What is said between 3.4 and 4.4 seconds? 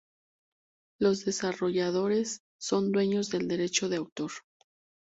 derecho de autor.